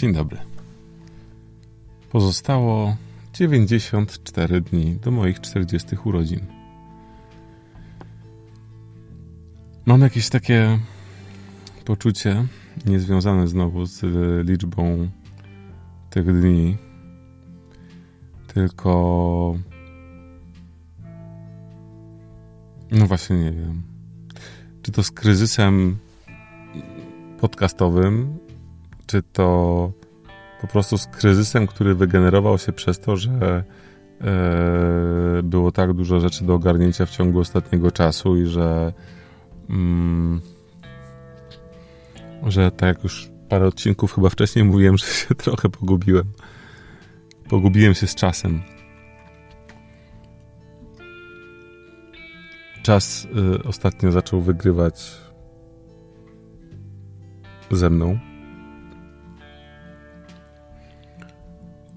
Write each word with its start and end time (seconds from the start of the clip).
Dzień 0.00 0.12
dobry. 0.12 0.38
Pozostało 2.10 2.96
94 3.32 4.60
dni 4.60 4.96
do 4.96 5.10
moich 5.10 5.40
40 5.40 5.96
urodzin. 6.04 6.40
Mam 9.86 10.00
jakieś 10.00 10.28
takie 10.28 10.78
poczucie, 11.84 12.46
niezwiązane 12.86 13.48
znowu 13.48 13.86
z 13.86 14.02
liczbą 14.48 15.08
tych 16.10 16.40
dni, 16.40 16.76
tylko. 18.54 19.58
No 22.90 23.06
właśnie, 23.06 23.38
nie 23.38 23.52
wiem. 23.52 23.82
Czy 24.82 24.92
to 24.92 25.02
z 25.02 25.10
kryzysem 25.10 25.98
podcastowym, 27.40 28.38
czy 29.10 29.22
to 29.22 29.92
po 30.60 30.66
prostu 30.66 30.98
z 30.98 31.06
kryzysem, 31.06 31.66
który 31.66 31.94
wygenerował 31.94 32.58
się 32.58 32.72
przez 32.72 33.00
to, 33.00 33.16
że 33.16 33.64
e, 34.20 35.42
było 35.42 35.72
tak 35.72 35.92
dużo 35.92 36.20
rzeczy 36.20 36.44
do 36.44 36.54
ogarnięcia 36.54 37.06
w 37.06 37.10
ciągu 37.10 37.38
ostatniego 37.38 37.90
czasu 37.90 38.36
i 38.36 38.46
że 38.46 38.92
mm, 39.70 40.40
że 42.46 42.70
tak 42.70 42.88
jak 42.88 43.02
już 43.02 43.30
parę 43.48 43.66
odcinków 43.66 44.14
chyba 44.14 44.28
wcześniej 44.28 44.64
mówiłem, 44.64 44.98
że 44.98 45.06
się 45.06 45.34
trochę 45.44 45.68
pogubiłem. 45.68 46.32
Pogubiłem 47.48 47.94
się 47.94 48.06
z 48.06 48.14
czasem. 48.14 48.62
Czas 52.82 53.28
y, 53.54 53.62
ostatnio 53.62 54.12
zaczął 54.12 54.40
wygrywać 54.40 55.20
ze 57.70 57.90
mną. 57.90 58.29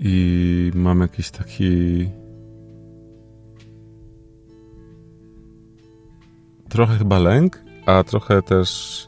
I 0.06 0.72
mam 0.76 1.02
jakiś 1.02 1.32
taki. 1.32 2.10
Trochę 6.70 6.98
chyba 6.98 7.20
lęk, 7.20 7.64
a 7.86 8.04
trochę 8.04 8.42
też. 8.42 9.08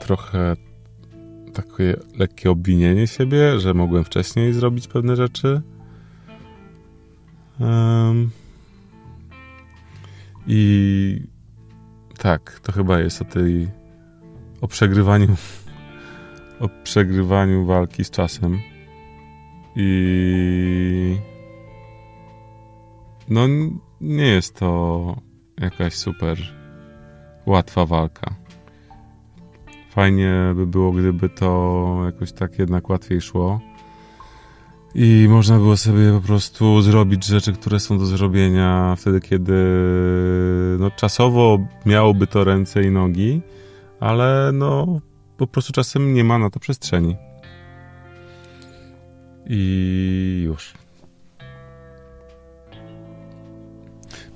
Trochę 0.00 0.56
takie 1.52 1.96
lekkie 2.16 2.50
obwinienie 2.50 3.06
siebie, 3.06 3.60
że 3.60 3.74
mogłem 3.74 4.04
wcześniej 4.04 4.52
zrobić 4.52 4.88
pewne 4.88 5.16
rzeczy. 5.16 5.62
Um, 7.60 8.30
I 10.46 11.20
tak, 12.18 12.60
to 12.62 12.72
chyba 12.72 13.00
jest 13.00 13.22
o 13.22 13.24
tej. 13.24 13.68
o 14.60 14.68
przegrywaniu 14.68 15.36
o 16.60 16.68
przegrywaniu 16.82 17.66
walki 17.66 18.04
z 18.04 18.10
czasem. 18.10 18.58
I. 19.76 21.16
No, 23.28 23.42
nie 24.00 24.26
jest 24.26 24.54
to 24.54 25.16
jakaś 25.60 25.94
super 25.94 26.38
łatwa 27.46 27.86
walka. 27.86 28.34
Fajnie 29.90 30.52
by 30.56 30.66
było, 30.66 30.92
gdyby 30.92 31.28
to 31.28 32.00
jakoś 32.04 32.32
tak 32.32 32.58
jednak 32.58 32.88
łatwiej 32.88 33.20
szło. 33.20 33.60
I 34.94 35.26
można 35.30 35.56
było 35.58 35.76
sobie 35.76 36.12
po 36.12 36.20
prostu 36.20 36.82
zrobić 36.82 37.24
rzeczy, 37.24 37.52
które 37.52 37.80
są 37.80 37.98
do 37.98 38.06
zrobienia 38.06 38.94
wtedy, 38.98 39.20
kiedy 39.20 39.54
no, 40.78 40.90
czasowo 40.90 41.58
miałoby 41.86 42.26
to 42.26 42.44
ręce 42.44 42.82
i 42.82 42.90
nogi, 42.90 43.40
ale 44.00 44.50
no, 44.54 45.00
po 45.36 45.46
prostu 45.46 45.72
czasem 45.72 46.14
nie 46.14 46.24
ma 46.24 46.38
na 46.38 46.50
to 46.50 46.60
przestrzeni. 46.60 47.16
I 49.46 50.42
już. 50.44 50.74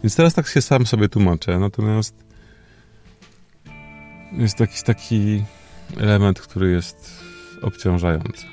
Więc 0.03 0.17
teraz 0.17 0.35
tak 0.35 0.49
się 0.49 0.63
sam 0.63 0.87
sobie 0.87 1.09
tłumaczę, 1.09 1.59
natomiast 1.59 2.15
jest 4.33 4.61
jakiś 4.61 4.83
taki 4.83 5.45
element, 5.97 6.41
który 6.41 6.71
jest 6.71 7.25
obciążający. 7.63 8.47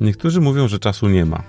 Niektórzy 0.00 0.40
mówią, 0.40 0.68
że 0.68 0.78
czasu 0.78 1.08
nie 1.08 1.24
ma. 1.24 1.42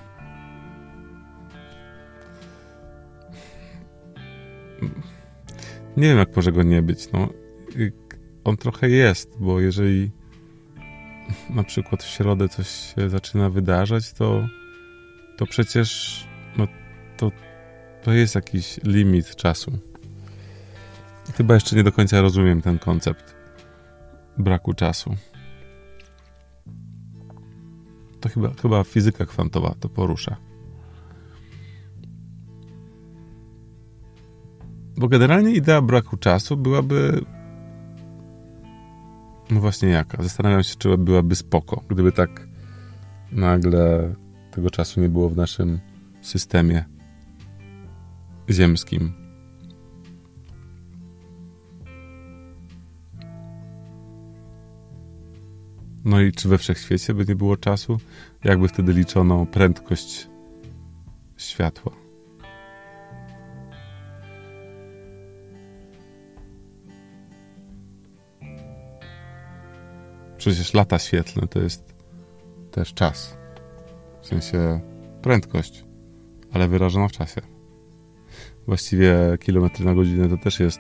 Nie 6.04 6.10
wiem, 6.10 6.18
jak 6.18 6.36
może 6.36 6.52
go 6.52 6.64
nie 6.64 6.82
być. 6.82 7.12
No, 7.12 7.30
on 8.44 8.58
trochę 8.58 8.90
jest, 8.90 9.38
bo 9.40 9.60
jeżeli 9.60 10.12
na 11.50 11.64
przykład 11.64 12.04
w 12.04 12.08
środę 12.08 12.50
coś 12.50 12.68
się 12.68 13.10
zaczyna 13.10 13.50
wydarzać, 13.50 14.14
to, 14.14 14.48
to 15.38 15.46
przecież 15.46 16.20
no, 16.58 16.68
to, 17.18 17.32
to 18.04 18.14
jest 18.14 18.36
jakiś 18.36 18.80
limit 18.84 19.36
czasu. 19.36 19.72
Chyba 21.38 21.54
jeszcze 21.54 21.76
nie 21.76 21.84
do 21.84 21.92
końca 21.92 22.22
rozumiem 22.22 22.62
ten 22.62 22.80
koncept 22.80 23.36
braku 24.38 24.74
czasu. 24.74 25.16
To 28.20 28.30
chyba, 28.30 28.54
chyba 28.62 28.84
fizyka 28.84 29.26
kwantowa 29.26 29.76
to 29.80 29.90
porusza. 29.90 30.38
Bo 34.98 35.08
generalnie 35.08 35.52
idea 35.52 35.82
braku 35.82 36.18
czasu 36.18 36.58
byłaby. 36.58 37.26
No 39.52 39.60
właśnie 39.60 39.90
jaka? 39.90 40.24
Zastanawiam 40.24 40.64
się, 40.64 40.76
czy 40.78 40.98
byłaby 40.98 41.36
spoko, 41.36 41.84
gdyby 41.88 42.12
tak 42.12 42.48
nagle 43.32 44.16
tego 44.52 44.70
czasu 44.70 45.02
nie 45.02 45.10
było 45.10 45.30
w 45.30 45.38
naszym 45.38 45.80
systemie 46.22 46.86
ziemskim. 48.50 49.14
No 56.06 56.22
i 56.22 56.32
czy 56.32 56.50
we 56.50 56.58
wszechświecie 56.58 57.14
by 57.14 57.26
nie 57.26 57.36
było 57.36 57.58
czasu? 57.58 57.98
Jakby 58.44 58.68
wtedy 58.68 58.94
liczono 58.94 59.46
prędkość 59.46 60.30
światła? 61.38 62.03
Przecież 70.44 70.74
lata 70.74 71.00
świetlne 71.00 71.48
to 71.48 71.60
jest 71.60 71.94
też 72.72 72.94
czas. 72.94 73.38
W 74.22 74.28
sensie 74.28 74.80
prędkość, 75.22 75.86
ale 76.54 76.68
wyrażona 76.68 77.08
w 77.08 77.12
czasie. 77.12 77.42
Właściwie 78.68 79.16
kilometry 79.40 79.86
na 79.86 79.96
godzinę 79.96 80.30
to 80.30 80.38
też 80.38 80.60
jest 80.60 80.80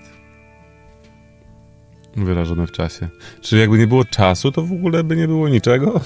wyrażone 2.15 2.67
w 2.67 2.71
czasie. 2.71 3.09
Czyli 3.41 3.61
jakby 3.61 3.77
nie 3.77 3.87
było 3.87 4.05
czasu, 4.05 4.51
to 4.51 4.61
w 4.61 4.71
ogóle 4.71 5.03
by 5.03 5.15
nie 5.15 5.27
było 5.27 5.49
niczego? 5.49 6.01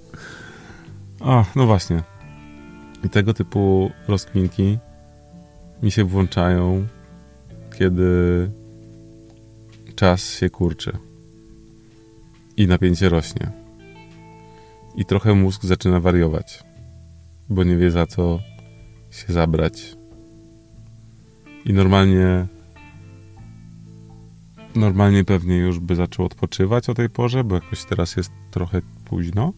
A, 1.20 1.44
no 1.56 1.66
właśnie. 1.66 2.02
I 3.04 3.10
tego 3.10 3.34
typu 3.34 3.90
rozkminki 4.08 4.78
mi 5.82 5.90
się 5.90 6.04
włączają, 6.04 6.86
kiedy 7.78 8.50
czas 9.96 10.30
się 10.30 10.50
kurczy 10.50 11.13
i 12.56 12.66
napięcie 12.66 13.08
rośnie. 13.08 13.50
I 14.96 15.04
trochę 15.04 15.34
mózg 15.34 15.64
zaczyna 15.64 16.00
wariować, 16.00 16.64
bo 17.48 17.64
nie 17.64 17.76
wie 17.76 17.90
za 17.90 18.06
co 18.06 18.40
się 19.10 19.32
zabrać. 19.32 19.96
I 21.64 21.72
normalnie 21.72 22.46
normalnie 24.74 25.24
pewnie 25.24 25.56
już 25.56 25.78
by 25.80 25.96
zaczął 25.96 26.26
odpoczywać 26.26 26.88
o 26.88 26.94
tej 26.94 27.10
porze, 27.10 27.44
bo 27.44 27.54
jakoś 27.54 27.84
teraz 27.84 28.16
jest 28.16 28.32
trochę 28.50 28.80
późno. 29.04 29.52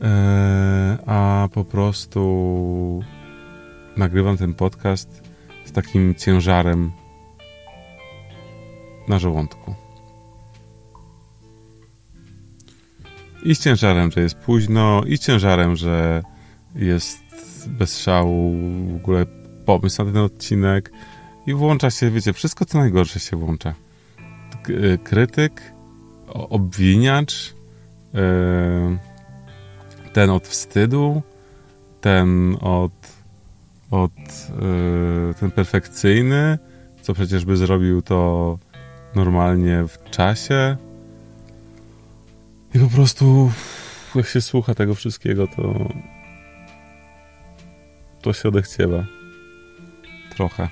Eee, 0.00 0.98
a 1.06 1.48
po 1.52 1.64
prostu 1.64 3.04
nagrywam 3.96 4.36
ten 4.36 4.54
podcast 4.54 5.22
z 5.64 5.72
takim 5.72 6.14
ciężarem 6.14 6.92
na 9.08 9.18
żołądku. 9.18 9.87
I 13.42 13.54
z 13.54 13.60
ciężarem, 13.60 14.10
że 14.10 14.20
jest 14.20 14.34
późno, 14.34 15.02
i 15.06 15.16
z 15.16 15.20
ciężarem, 15.20 15.76
że 15.76 16.22
jest 16.74 17.18
bez 17.66 17.98
szału 17.98 18.54
w 18.92 18.96
ogóle 18.96 19.26
pomysł 19.66 20.04
na 20.04 20.12
ten 20.12 20.22
odcinek. 20.22 20.92
I 21.46 21.54
włącza 21.54 21.90
się, 21.90 22.10
wiecie, 22.10 22.32
wszystko 22.32 22.64
co 22.64 22.78
najgorsze 22.78 23.20
się 23.20 23.36
włącza. 23.36 23.74
Y, 24.68 24.98
krytyk, 25.04 25.62
obwiniacz, 26.28 27.54
y, 28.14 28.98
ten 30.12 30.30
od 30.30 30.48
wstydu, 30.48 31.22
ten 32.00 32.56
od, 32.60 32.92
od 33.90 34.12
y, 35.30 35.34
ten 35.40 35.50
perfekcyjny, 35.50 36.58
co 37.02 37.14
przecież 37.14 37.44
by 37.44 37.56
zrobił 37.56 38.02
to 38.02 38.58
normalnie 39.14 39.84
w 39.88 40.10
czasie. 40.10 40.76
I 42.74 42.78
po 42.78 42.88
prostu, 42.88 43.52
jak 44.14 44.26
się 44.26 44.40
słucha 44.40 44.74
tego 44.74 44.94
wszystkiego, 44.94 45.46
to 45.46 45.88
to 48.22 48.32
się 48.32 48.48
odechciewa. 48.48 49.04
Trochę. 50.30 50.68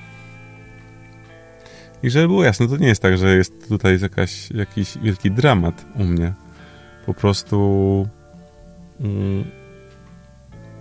I 2.03 2.11
żeby 2.11 2.27
było 2.27 2.45
jasne, 2.45 2.69
to 2.69 2.77
nie 2.77 2.89
jest 2.89 3.03
tak, 3.03 3.19
że 3.19 3.37
jest 3.37 3.69
tutaj 3.69 4.01
jakaś, 4.01 4.51
jakiś 4.51 4.99
wielki 4.99 5.31
dramat 5.31 5.85
u 5.95 6.05
mnie. 6.05 6.33
Po 7.07 7.15
prostu 7.15 8.09
mm, 9.01 9.45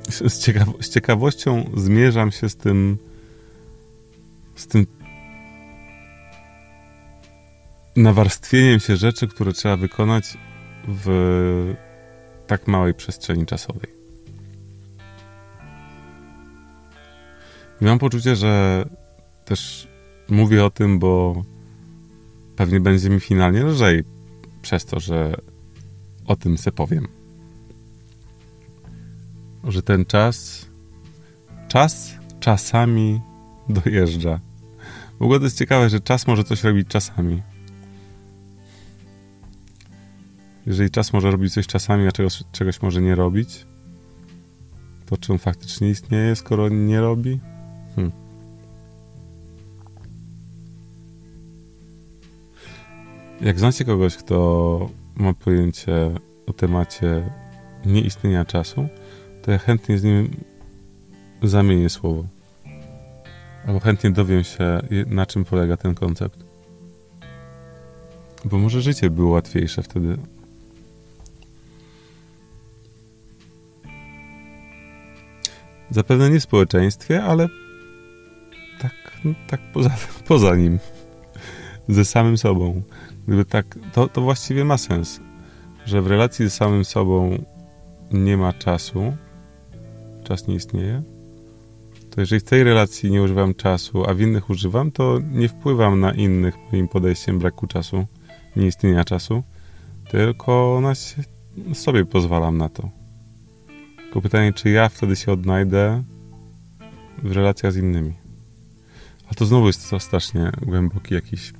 z, 0.09 0.39
ciekawo 0.39 0.73
z 0.81 0.89
ciekawością 0.89 1.71
zmierzam 1.75 2.31
się 2.31 2.49
z 2.49 2.55
tym 2.55 2.97
z 4.55 4.67
tym 4.67 4.85
nawarstwieniem 7.95 8.79
się 8.79 8.95
rzeczy, 8.97 9.27
które 9.27 9.53
trzeba 9.53 9.77
wykonać 9.77 10.37
w 10.87 11.75
tak 12.47 12.67
małej 12.67 12.93
przestrzeni 12.93 13.45
czasowej. 13.45 13.95
I 17.81 17.85
mam 17.85 17.99
poczucie, 17.99 18.35
że 18.35 18.85
też 19.45 19.87
mówię 20.29 20.65
o 20.65 20.69
tym, 20.69 20.99
bo 20.99 21.43
pewnie 22.55 22.79
będzie 22.79 23.09
mi 23.09 23.19
finalnie 23.19 23.63
lżej 23.63 24.03
przez 24.61 24.85
to, 24.85 24.99
że 24.99 25.35
o 26.25 26.35
tym 26.35 26.57
se 26.57 26.71
powiem. 26.71 27.07
Że 29.63 29.81
ten 29.81 30.05
czas, 30.05 30.65
czas 31.67 32.13
czasami 32.39 33.21
dojeżdża. 33.69 34.39
W 35.19 35.21
ogóle 35.21 35.39
to 35.39 35.45
jest 35.45 35.57
ciekawe, 35.57 35.89
że 35.89 35.99
czas 35.99 36.27
może 36.27 36.43
coś 36.43 36.63
robić 36.63 36.87
czasami. 36.87 37.41
Jeżeli 40.65 40.91
czas 40.91 41.13
może 41.13 41.31
robić 41.31 41.53
coś 41.53 41.67
czasami, 41.67 42.07
a 42.07 42.11
czegoś, 42.11 42.43
czegoś 42.51 42.81
może 42.81 43.01
nie 43.01 43.15
robić, 43.15 43.65
to 45.05 45.17
czy 45.17 45.31
on 45.31 45.37
faktycznie 45.37 45.89
istnieje, 45.89 46.35
skoro 46.35 46.69
nie 46.69 47.01
robi? 47.01 47.39
Hmm. 47.95 48.11
Jak 53.41 53.59
znacie 53.59 53.85
kogoś, 53.85 54.17
kto 54.17 54.89
ma 55.15 55.33
pojęcie 55.33 56.11
o 56.47 56.53
temacie 56.53 57.31
nieistnienia 57.85 58.45
czasu, 58.45 58.87
to 59.41 59.51
ja 59.51 59.57
chętnie 59.57 59.97
z 59.97 60.03
nim 60.03 60.29
zamienię 61.43 61.89
słowo. 61.89 62.25
Albo 63.67 63.79
chętnie 63.79 64.11
dowiem 64.11 64.43
się, 64.43 64.79
na 65.07 65.25
czym 65.25 65.45
polega 65.45 65.77
ten 65.77 65.95
koncept. 65.95 66.45
Bo 68.45 68.57
może 68.57 68.81
życie 68.81 69.09
było 69.09 69.29
łatwiejsze 69.29 69.83
wtedy. 69.83 70.17
Zapewne 75.91 76.29
nie 76.29 76.39
w 76.39 76.43
społeczeństwie, 76.43 77.23
ale 77.23 77.47
tak, 78.81 78.93
no, 79.25 79.33
tak 79.47 79.61
poza, 79.73 79.89
poza 80.27 80.55
nim. 80.55 80.79
Ze 81.89 82.05
samym 82.05 82.37
sobą. 82.37 82.81
Gdyby 83.27 83.45
tak, 83.45 83.79
to, 83.93 84.07
to 84.07 84.21
właściwie 84.21 84.65
ma 84.65 84.77
sens, 84.77 85.19
że 85.85 86.01
w 86.01 86.07
relacji 86.07 86.45
ze 86.45 86.51
samym 86.51 86.85
sobą 86.85 87.43
nie 88.11 88.37
ma 88.37 88.53
czasu, 88.53 89.13
czas 90.23 90.47
nie 90.47 90.55
istnieje, 90.55 91.03
to 92.15 92.21
jeżeli 92.21 92.39
w 92.39 92.43
tej 92.43 92.63
relacji 92.63 93.11
nie 93.11 93.21
używam 93.21 93.53
czasu, 93.53 94.05
a 94.09 94.13
w 94.13 94.21
innych 94.21 94.49
używam, 94.49 94.91
to 94.91 95.19
nie 95.31 95.49
wpływam 95.49 95.99
na 95.99 96.13
innych 96.13 96.55
moim 96.71 96.87
podejściem 96.87 97.39
braku 97.39 97.67
czasu, 97.67 98.05
nieistnienia 98.55 99.03
czasu, 99.03 99.43
tylko 100.11 100.79
na 100.81 100.93
sobie 101.73 102.05
pozwalam 102.05 102.57
na 102.57 102.69
to. 102.69 102.89
Tylko 104.15 104.29
pytanie, 104.29 104.53
czy 104.53 104.69
ja 104.69 104.89
wtedy 104.89 105.15
się 105.15 105.31
odnajdę 105.31 106.03
w 107.23 107.31
relacjach 107.31 107.73
z 107.73 107.77
innymi. 107.77 108.13
A 109.31 109.33
to 109.33 109.45
znowu 109.45 109.67
jest 109.67 109.89
to 109.89 109.99
strasznie 109.99 110.51
głęboki 110.61 111.13
jakiś 111.13 111.53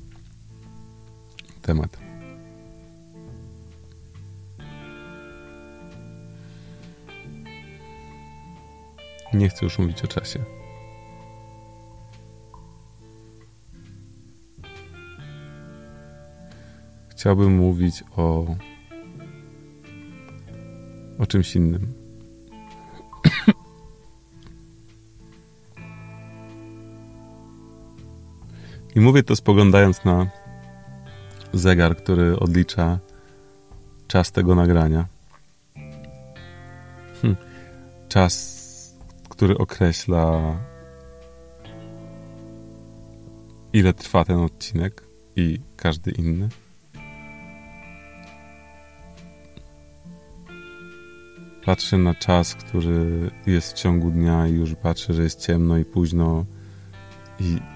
temat. 1.62 1.98
Nie 9.34 9.50
chcę 9.50 9.66
już 9.66 9.80
mówić 9.80 10.04
o 10.04 10.08
czasie. 10.08 10.40
Chciałbym 17.10 17.56
mówić 17.56 18.04
o 18.16 18.56
o 21.20 21.26
czymś 21.26 21.56
innym. 21.56 22.05
I 28.96 29.00
mówię 29.00 29.24
to 29.24 29.36
spoglądając 29.36 30.06
na 30.06 30.28
zegar, 31.54 31.98
który 31.98 32.40
odlicza 32.40 33.00
czas 34.08 34.32
tego 34.32 34.56
nagrania. 34.56 35.06
Hm. 37.22 37.36
Czas, 38.10 38.66
który 39.30 39.58
określa, 39.58 40.58
ile 43.74 43.94
trwa 43.94 44.26
ten 44.26 44.40
odcinek 44.40 45.04
i 45.36 45.60
każdy 45.78 46.12
inny. 46.12 46.50
Patrzę 51.66 51.98
na 51.98 52.14
czas, 52.14 52.56
który 52.56 53.32
jest 53.46 53.74
w 53.74 53.74
ciągu 53.74 54.12
dnia 54.12 54.48
i 54.48 54.54
już 54.54 54.76
patrzę, 54.76 55.14
że 55.14 55.24
jest 55.24 55.42
ciemno 55.42 55.78
i 55.78 55.86
późno 55.86 56.46
i 57.40 57.75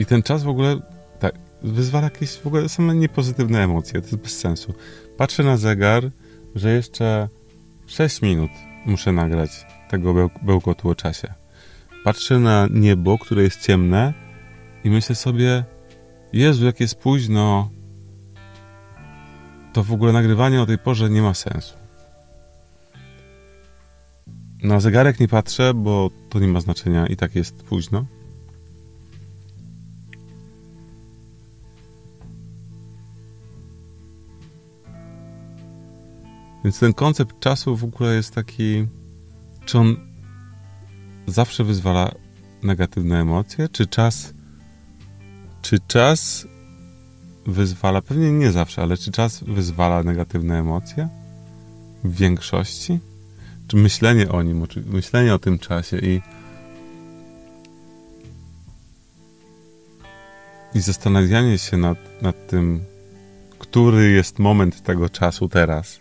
i 0.00 0.06
ten 0.06 0.22
czas 0.22 0.42
w 0.42 0.48
ogóle 0.48 0.80
tak, 1.18 1.34
wyzwala 1.62 2.04
jakieś 2.04 2.30
w 2.30 2.46
ogóle 2.46 2.68
same 2.68 2.94
niepozytywne 2.94 3.62
emocje. 3.64 4.00
To 4.00 4.06
jest 4.06 4.16
bez 4.16 4.38
sensu. 4.38 4.74
Patrzę 5.16 5.42
na 5.42 5.56
zegar, 5.56 6.10
że 6.54 6.72
jeszcze 6.72 7.28
6 7.86 8.22
minut 8.22 8.50
muszę 8.86 9.12
nagrać 9.12 9.50
tego 9.90 10.14
beł 10.14 10.30
bełkotu 10.42 10.88
o 10.88 10.94
czasie. 10.94 11.34
Patrzę 12.04 12.38
na 12.38 12.68
niebo, 12.70 13.18
które 13.18 13.42
jest 13.42 13.60
ciemne 13.60 14.14
i 14.84 14.90
myślę 14.90 15.14
sobie, 15.14 15.64
Jezu, 16.32 16.66
jak 16.66 16.80
jest 16.80 16.94
późno, 16.94 17.70
to 19.72 19.84
w 19.84 19.92
ogóle 19.92 20.12
nagrywanie 20.12 20.62
o 20.62 20.66
tej 20.66 20.78
porze 20.78 21.10
nie 21.10 21.22
ma 21.22 21.34
sensu. 21.34 21.74
Na 24.62 24.80
zegarek 24.80 25.20
nie 25.20 25.28
patrzę, 25.28 25.74
bo 25.74 26.10
to 26.30 26.38
nie 26.38 26.48
ma 26.48 26.60
znaczenia 26.60 27.06
i 27.06 27.16
tak 27.16 27.34
jest 27.34 27.62
późno. 27.62 28.04
Więc 36.64 36.78
ten 36.78 36.92
koncept 36.92 37.40
czasu 37.40 37.76
w 37.76 37.84
ogóle 37.84 38.14
jest 38.14 38.34
taki, 38.34 38.86
czy 39.64 39.78
on 39.78 39.96
zawsze 41.26 41.64
wyzwala 41.64 42.14
negatywne 42.62 43.20
emocje, 43.20 43.68
czy 43.68 43.86
czas, 43.86 44.34
czy 45.62 45.78
czas 45.88 46.46
wyzwala, 47.46 48.02
pewnie 48.02 48.32
nie 48.32 48.52
zawsze, 48.52 48.82
ale 48.82 48.96
czy 48.96 49.12
czas 49.12 49.44
wyzwala 49.44 50.02
negatywne 50.02 50.58
emocje 50.58 51.08
w 52.04 52.14
większości? 52.14 52.98
Czy 53.66 53.76
myślenie 53.76 54.28
o 54.28 54.42
nim, 54.42 54.66
myślenie 54.86 55.34
o 55.34 55.38
tym 55.38 55.58
czasie 55.58 55.98
i 55.98 56.20
i 60.74 60.80
zastanawianie 60.80 61.58
się 61.58 61.76
nad, 61.76 62.22
nad 62.22 62.46
tym, 62.46 62.84
który 63.58 64.10
jest 64.10 64.38
moment 64.38 64.82
tego 64.82 65.08
czasu 65.08 65.48
teraz, 65.48 66.00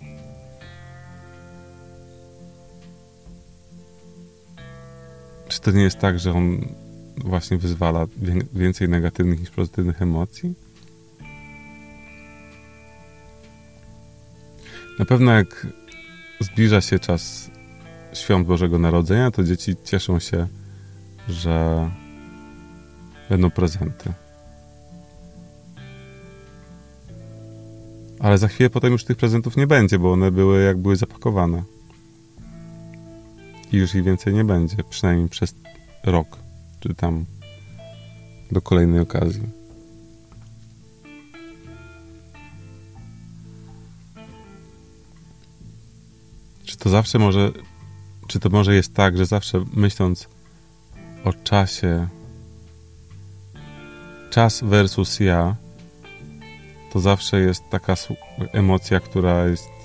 to 5.72 5.78
nie 5.78 5.84
jest 5.84 6.00
tak, 6.00 6.20
że 6.20 6.34
on 6.34 6.66
właśnie 7.18 7.58
wyzwala 7.58 8.06
więcej 8.54 8.90
negatywnych 8.90 9.40
niż 9.40 9.50
pozytywnych 9.50 10.02
emocji? 10.02 10.54
Na 15.00 15.06
pewno 15.06 15.32
jak 15.32 15.68
zbliża 16.40 16.82
się 16.82 17.00
czas 17.00 17.52
świąt 18.14 18.48
Bożego 18.48 18.80
Narodzenia, 18.80 19.32
to 19.32 19.44
dzieci 19.44 19.76
cieszą 19.84 20.20
się, 20.20 20.48
że 21.28 21.90
będą 23.30 23.50
prezenty. 23.50 24.14
Ale 28.20 28.38
za 28.38 28.48
chwilę 28.48 28.70
potem 28.70 28.92
już 28.92 29.04
tych 29.04 29.18
prezentów 29.18 29.58
nie 29.58 29.68
będzie, 29.68 30.00
bo 30.00 30.12
one 30.12 30.32
były 30.32 30.64
jak 30.64 30.78
były 30.78 30.96
zapakowane 30.96 31.64
i 33.72 33.78
już 33.78 33.96
ich 33.96 34.04
więcej 34.04 34.34
nie 34.34 34.44
będzie, 34.44 34.84
przynajmniej 34.90 35.30
przez 35.30 35.56
rok, 36.04 36.38
czy 36.80 36.94
tam 36.94 37.26
do 38.52 38.62
kolejnej 38.62 39.00
okazji. 39.00 39.50
Czy 46.66 46.78
to 46.78 46.90
zawsze 46.90 47.20
może, 47.20 47.52
czy 48.28 48.40
to 48.40 48.50
może 48.50 48.76
jest 48.76 48.94
tak, 48.94 49.18
że 49.18 49.26
zawsze 49.26 49.66
myśląc 49.74 50.30
o 51.24 51.34
czasie, 51.34 52.08
czas 54.30 54.62
versus 54.64 55.20
ja, 55.20 55.56
to 56.94 57.00
zawsze 57.00 57.40
jest 57.40 57.64
taka 57.70 57.96
emocja, 58.54 59.00
która 59.00 59.46
jest 59.46 59.79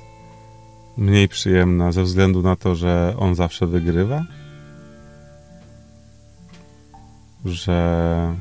mniej 0.96 1.28
przyjemna 1.28 1.92
ze 1.92 2.02
względu 2.02 2.42
na 2.42 2.56
to, 2.56 2.74
że 2.74 3.14
on 3.18 3.34
zawsze 3.34 3.66
wygrywa? 3.66 4.24
Że 7.44 8.36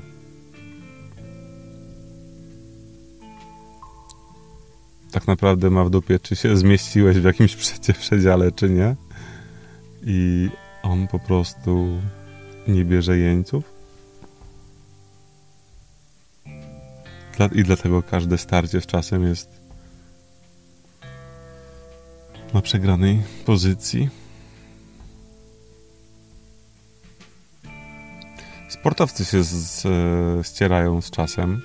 tak 5.12 5.28
naprawdę 5.28 5.70
ma 5.70 5.84
w 5.84 5.90
dupie, 5.90 6.20
czy 6.20 6.36
się 6.36 6.58
zmieściłeś 6.58 7.20
w 7.20 7.24
jakimś 7.24 7.56
przedziale, 8.00 8.52
czy 8.52 8.70
nie. 8.70 8.96
I 10.04 10.50
on 10.84 11.08
po 11.08 11.20
prostu 11.20 12.02
nie 12.68 12.86
bierze 12.86 13.18
jeńców. 13.18 13.74
I 17.56 17.64
dlatego 17.64 18.04
każde 18.04 18.38
starcie 18.38 18.82
z 18.82 18.86
czasem 18.86 19.24
jest 19.24 19.63
na 22.54 22.62
przegranej 22.62 23.22
pozycji. 23.46 24.10
Sportowcy 28.70 29.26
się 29.26 29.44
z, 29.44 29.48
z, 29.48 30.48
ścierają 30.48 31.02
z 31.02 31.12
czasem. 31.12 31.62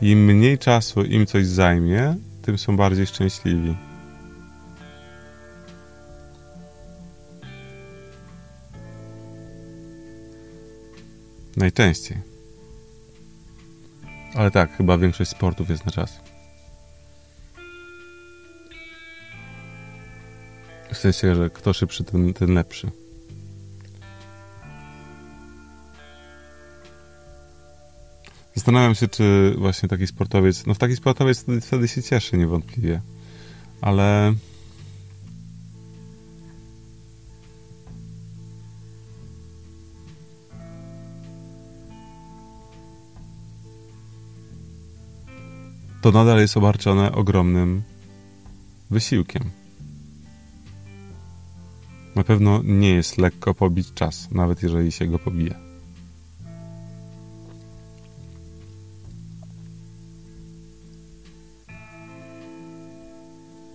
Im 0.00 0.24
mniej 0.24 0.58
czasu 0.58 1.04
im 1.04 1.26
coś 1.26 1.46
zajmie, 1.46 2.16
tym 2.42 2.58
są 2.58 2.76
bardziej 2.76 3.06
szczęśliwi. 3.06 3.76
Najczęściej. 11.56 12.18
Ale 14.34 14.50
tak, 14.50 14.76
chyba 14.76 14.98
większość 14.98 15.30
sportów 15.30 15.70
jest 15.70 15.86
na 15.86 15.92
czas. 15.92 16.33
Sensie, 21.12 21.34
że 21.34 21.50
kto 21.50 21.72
szybszy, 21.72 22.04
ten, 22.04 22.34
ten 22.34 22.54
lepszy. 22.54 22.90
Zastanawiam 28.54 28.94
się, 28.94 29.08
czy 29.08 29.54
właśnie 29.58 29.88
taki 29.88 30.06
sportowiec, 30.06 30.66
no 30.66 30.74
w 30.74 30.78
taki 30.78 30.96
sportowiec 30.96 31.42
wtedy, 31.42 31.60
wtedy 31.60 31.88
się 31.88 32.02
cieszy 32.02 32.36
niewątpliwie, 32.36 33.00
ale 33.80 34.34
to 46.02 46.12
nadal 46.12 46.38
jest 46.38 46.56
obarczone 46.56 47.12
ogromnym 47.12 47.82
wysiłkiem. 48.90 49.63
Na 52.16 52.24
pewno 52.24 52.60
nie 52.64 52.90
jest 52.90 53.18
lekko 53.18 53.54
pobić 53.54 53.92
czas, 53.94 54.30
nawet 54.30 54.62
jeżeli 54.62 54.92
się 54.92 55.06
go 55.06 55.18
pobije. 55.18 55.54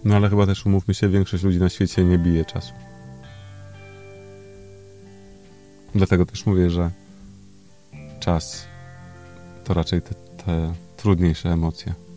No 0.04 0.16
ale 0.16 0.30
chyba 0.30 0.46
też 0.46 0.66
umówmy 0.66 0.94
się, 0.94 1.10
większość 1.10 1.44
ludzi 1.44 1.60
na 1.60 1.70
świecie 1.70 2.04
nie 2.04 2.18
bije 2.18 2.46
czasu. 2.46 2.74
Dlatego 5.96 6.26
też 6.26 6.46
mówię, 6.46 6.70
że 6.70 6.92
czas 8.20 8.66
to 9.64 9.74
raczej 9.74 10.02
te, 10.02 10.16
te 10.46 10.74
trudniejsze 10.98 11.50
emocje. 11.50 12.09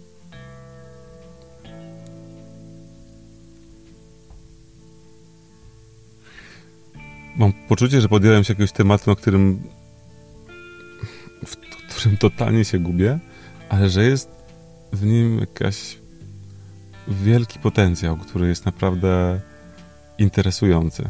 Mam 7.43 7.53
poczucie, 7.53 8.01
że 8.01 8.09
podjąłem 8.09 8.45
się 8.45 8.53
jakiegoś 8.53 8.73
tematu, 8.73 9.11
na 9.11 9.17
którym 9.17 9.63
w 11.89 11.97
którym 11.97 12.17
totalnie 12.17 12.65
się 12.65 12.79
gubię, 12.79 13.19
ale 13.69 13.91
że 13.91 14.05
jest 14.05 14.31
w 14.93 15.05
nim 15.05 15.39
jakaś 15.39 15.99
wielki 17.09 17.59
potencjał, 17.59 18.17
który 18.17 18.49
jest 18.49 18.67
naprawdę 18.67 19.41
interesujący. 20.19 21.09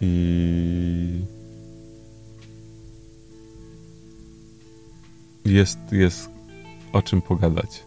I 0.00 1.24
jest, 5.44 5.78
jest 5.92 6.30
o 6.92 7.02
czym 7.02 7.22
pogadać. 7.22 7.84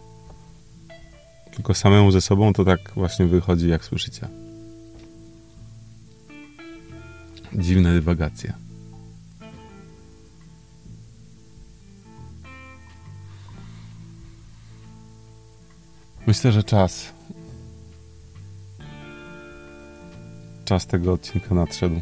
Tylko 1.54 1.74
samemu 1.74 2.10
ze 2.10 2.20
sobą 2.20 2.52
to 2.52 2.64
tak 2.64 2.92
właśnie 2.94 3.26
wychodzi, 3.26 3.68
jak 3.68 3.84
słyszycie. 3.84 4.41
Dziwne 7.54 7.92
dywagacje. 7.92 8.52
Myślę, 16.26 16.52
że 16.52 16.62
czas. 16.62 17.12
Czas 20.64 20.86
tego 20.86 21.12
odcinka 21.12 21.54
nadszedł. 21.54 22.00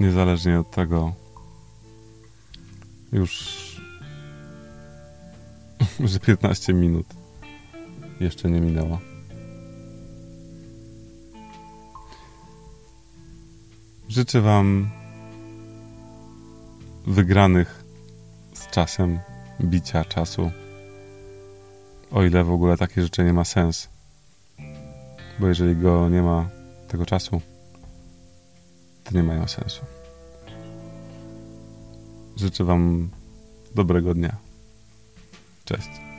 Niezależnie 0.00 0.60
od 0.60 0.70
tego, 0.70 1.12
już, 3.12 3.54
że 6.10 6.20
15 6.20 6.74
minut 6.74 7.06
jeszcze 8.20 8.50
nie 8.50 8.60
minęło. 8.60 9.13
Życzę 14.14 14.40
Wam 14.40 14.90
wygranych 17.06 17.84
z 18.54 18.70
czasem 18.70 19.18
bicia 19.60 20.04
czasu. 20.04 20.50
O 22.10 22.22
ile 22.22 22.44
w 22.44 22.50
ogóle 22.50 22.76
takie 22.76 23.02
życzenie 23.02 23.32
ma 23.32 23.44
sens. 23.44 23.88
Bo 25.38 25.48
jeżeli 25.48 25.76
go 25.76 26.08
nie 26.08 26.22
ma 26.22 26.48
tego 26.88 27.06
czasu, 27.06 27.40
to 29.04 29.14
nie 29.14 29.22
mają 29.22 29.48
sensu. 29.48 29.84
Życzę 32.36 32.64
Wam 32.64 33.10
dobrego 33.74 34.14
dnia. 34.14 34.36
Cześć. 35.64 36.13